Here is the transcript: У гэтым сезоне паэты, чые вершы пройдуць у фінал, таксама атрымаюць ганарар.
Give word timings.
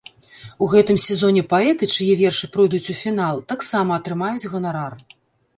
У 0.63 0.67
гэтым 0.71 0.97
сезоне 1.07 1.43
паэты, 1.51 1.89
чые 1.97 2.13
вершы 2.23 2.49
пройдуць 2.55 2.87
у 2.95 2.97
фінал, 3.03 3.43
таксама 3.55 3.91
атрымаюць 4.03 4.49
ганарар. 4.57 4.93